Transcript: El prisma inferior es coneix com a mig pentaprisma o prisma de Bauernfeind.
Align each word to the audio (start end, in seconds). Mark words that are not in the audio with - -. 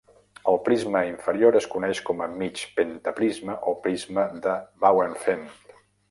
El 0.51 0.55
prisma 0.67 1.01
inferior 1.09 1.57
es 1.59 1.67
coneix 1.73 1.99
com 2.07 2.23
a 2.25 2.27
mig 2.39 2.61
pentaprisma 2.79 3.57
o 3.73 3.73
prisma 3.83 4.25
de 4.47 4.55
Bauernfeind. 4.85 5.77